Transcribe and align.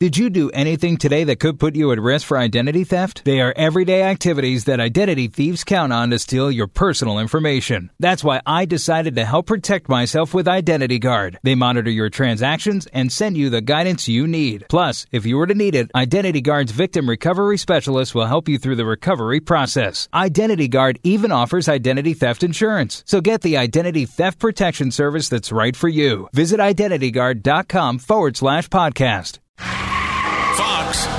Did 0.00 0.16
you 0.16 0.28
do 0.28 0.50
anything 0.50 0.96
today 0.96 1.22
that 1.22 1.38
could 1.38 1.60
put 1.60 1.76
you 1.76 1.92
at 1.92 2.00
risk 2.00 2.26
for 2.26 2.36
identity 2.36 2.82
theft? 2.82 3.24
They 3.24 3.40
are 3.40 3.54
everyday 3.56 4.02
activities 4.02 4.64
that 4.64 4.80
identity 4.80 5.28
thieves 5.28 5.62
count 5.62 5.92
on 5.92 6.10
to 6.10 6.18
steal 6.18 6.50
your 6.50 6.66
personal 6.66 7.20
information. 7.20 7.90
That's 8.00 8.24
why 8.24 8.42
I 8.44 8.64
decided 8.64 9.14
to 9.14 9.24
help 9.24 9.46
protect 9.46 9.88
myself 9.88 10.34
with 10.34 10.48
Identity 10.48 10.98
Guard. 10.98 11.38
They 11.44 11.54
monitor 11.54 11.90
your 11.90 12.10
transactions 12.10 12.88
and 12.88 13.12
send 13.12 13.36
you 13.36 13.50
the 13.50 13.60
guidance 13.60 14.08
you 14.08 14.26
need. 14.26 14.66
Plus, 14.68 15.06
if 15.12 15.24
you 15.24 15.36
were 15.36 15.46
to 15.46 15.54
need 15.54 15.76
it, 15.76 15.92
Identity 15.94 16.40
Guard's 16.40 16.72
victim 16.72 17.08
recovery 17.08 17.56
specialist 17.56 18.16
will 18.16 18.26
help 18.26 18.48
you 18.48 18.58
through 18.58 18.76
the 18.76 18.84
recovery 18.84 19.38
process. 19.38 20.08
Identity 20.12 20.66
Guard 20.66 20.98
even 21.04 21.30
offers 21.30 21.68
identity 21.68 22.14
theft 22.14 22.42
insurance. 22.42 23.04
So 23.06 23.20
get 23.20 23.42
the 23.42 23.56
identity 23.56 24.06
theft 24.06 24.40
protection 24.40 24.90
service 24.90 25.28
that's 25.28 25.52
right 25.52 25.76
for 25.76 25.88
you. 25.88 26.28
Visit 26.32 26.58
identityguard.com 26.58 28.00
forward 28.00 28.36
slash 28.36 28.68
podcast. 28.68 29.38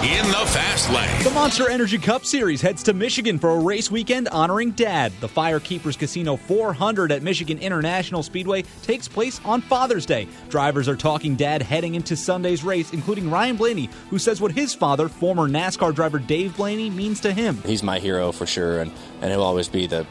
Fox 0.06 0.20
in 0.20 0.32
the 0.32 0.46
fast 0.52 0.90
lane. 0.90 1.24
The 1.24 1.32
Monster 1.32 1.70
Energy 1.70 1.98
Cup 1.98 2.26
Series 2.26 2.62
heads 2.62 2.84
to 2.84 2.94
Michigan 2.94 3.40
for 3.40 3.52
a 3.52 3.60
race 3.60 3.90
weekend 3.90 4.28
honoring 4.30 4.72
Dad. 4.72 5.12
The 5.20 5.28
Firekeepers 5.28 5.98
Casino 5.98 6.36
400 6.36 7.12
at 7.12 7.24
Michigan 7.24 7.58
International 7.60 8.24
Speedway 8.24 8.64
takes 8.84 9.08
place 9.08 9.42
on 9.44 9.62
Father's 9.62 10.06
Day. 10.06 10.28
Drivers 10.50 10.88
are 10.88 10.96
talking 10.96 11.36
Dad 11.36 11.62
heading 11.62 11.96
into 11.96 12.16
Sunday's 12.16 12.64
race, 12.64 12.94
including 12.94 13.30
Ryan 13.30 13.56
Blaney, 13.56 13.90
who 14.10 14.20
says 14.20 14.42
what 14.42 14.52
his 14.52 14.74
father, 14.74 15.10
former 15.10 15.48
NASCAR 15.48 15.94
driver 15.94 16.20
Dave 16.20 16.56
Blaney, 16.56 16.90
means 16.90 17.20
to 17.22 17.34
him. 17.34 17.62
He's 17.66 17.84
my 17.84 18.00
hero 18.00 18.32
for 18.32 18.46
sure, 18.46 18.82
and, 18.82 18.92
and 19.22 19.32
he'll 19.32 19.44
always 19.44 19.68
be 19.68 19.88
the 19.88 20.06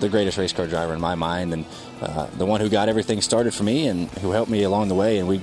the 0.00 0.08
greatest 0.08 0.36
race 0.38 0.52
car 0.52 0.66
driver 0.66 0.92
in 0.92 1.00
my 1.00 1.14
mind, 1.14 1.52
and 1.52 1.64
uh, 2.00 2.26
the 2.36 2.44
one 2.44 2.60
who 2.60 2.68
got 2.68 2.88
everything 2.88 3.20
started 3.20 3.54
for 3.54 3.62
me 3.62 3.86
and 3.86 4.10
who 4.10 4.32
helped 4.32 4.50
me 4.50 4.64
along 4.64 4.88
the 4.88 4.94
way. 4.94 5.18
And 5.18 5.28
we 5.28 5.40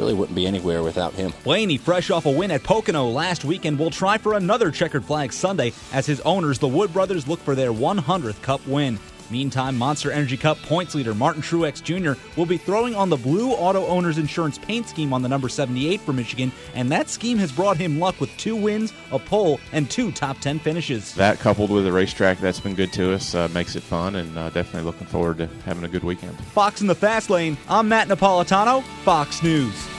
really 0.00 0.14
wouldn't 0.14 0.34
be 0.34 0.46
anywhere 0.46 0.82
without 0.82 1.12
him. 1.12 1.32
Blaney, 1.44 1.76
fresh 1.76 2.10
off 2.10 2.24
a 2.24 2.30
win 2.30 2.50
at 2.50 2.62
Pocono 2.62 3.06
last 3.08 3.44
weekend, 3.44 3.78
will 3.78 3.90
try 3.90 4.16
for 4.16 4.34
another 4.34 4.70
checkered 4.70 5.04
flag 5.04 5.32
Sunday 5.32 5.72
as 5.92 6.06
his 6.06 6.20
owners, 6.22 6.58
the 6.58 6.68
Wood 6.68 6.92
brothers, 6.92 7.28
look 7.28 7.40
for 7.40 7.54
their 7.54 7.70
100th 7.70 8.40
Cup 8.40 8.66
win. 8.66 8.98
Meantime, 9.30 9.78
Monster 9.78 10.10
Energy 10.10 10.36
Cup 10.36 10.60
points 10.62 10.94
leader 10.94 11.14
Martin 11.14 11.42
Truex 11.42 11.82
Jr. 11.82 12.20
will 12.36 12.46
be 12.46 12.56
throwing 12.56 12.94
on 12.94 13.10
the 13.10 13.16
Blue 13.16 13.52
Auto 13.52 13.86
Owners 13.86 14.18
Insurance 14.18 14.58
paint 14.58 14.88
scheme 14.88 15.12
on 15.12 15.22
the 15.22 15.28
number 15.28 15.48
78 15.48 16.00
for 16.00 16.12
Michigan, 16.12 16.50
and 16.74 16.90
that 16.90 17.08
scheme 17.08 17.38
has 17.38 17.52
brought 17.52 17.76
him 17.76 18.00
luck 18.00 18.20
with 18.20 18.34
two 18.36 18.56
wins, 18.56 18.92
a 19.12 19.18
pole, 19.18 19.60
and 19.72 19.88
two 19.88 20.10
top 20.10 20.40
10 20.40 20.58
finishes. 20.58 21.14
That 21.14 21.38
coupled 21.38 21.70
with 21.70 21.86
a 21.86 21.92
racetrack 21.92 22.38
that's 22.38 22.58
been 22.60 22.74
good 22.74 22.92
to 22.94 23.12
us 23.12 23.34
uh, 23.34 23.48
makes 23.54 23.76
it 23.76 23.82
fun, 23.82 24.16
and 24.16 24.36
uh, 24.36 24.50
definitely 24.50 24.82
looking 24.82 25.06
forward 25.06 25.38
to 25.38 25.46
having 25.64 25.84
a 25.84 25.88
good 25.88 26.02
weekend. 26.02 26.36
Fox 26.46 26.80
in 26.80 26.86
the 26.86 26.94
Fast 26.94 27.30
Lane, 27.30 27.56
I'm 27.68 27.88
Matt 27.88 28.08
Napolitano, 28.08 28.82
Fox 29.04 29.42
News. 29.42 29.89